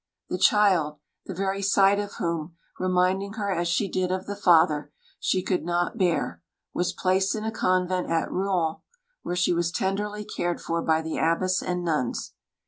[0.29, 0.97] The child
[1.27, 5.63] the very sight of whom, reminding her as she did of the father, she could
[5.63, 6.41] not bear
[6.73, 8.77] was placed in a convent at Rouen,
[9.21, 12.33] where she was tenderly cared for by the abbess and nuns.